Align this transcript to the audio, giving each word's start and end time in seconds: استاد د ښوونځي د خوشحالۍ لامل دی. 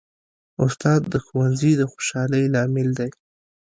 استاد 0.65 1.01
د 1.13 1.15
ښوونځي 1.25 1.71
د 1.77 1.81
خوشحالۍ 1.91 2.43
لامل 2.53 2.89
دی. 2.99 3.09